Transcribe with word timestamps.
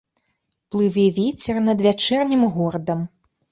Плыве 0.75 1.03
вецер 1.19 1.55
над 1.67 1.79
вячэрнім 1.89 2.43
горадам. 2.59 3.07